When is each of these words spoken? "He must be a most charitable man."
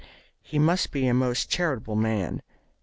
"He 0.41 0.57
must 0.57 0.91
be 0.91 1.05
a 1.07 1.13
most 1.13 1.51
charitable 1.51 1.95
man." 1.95 2.41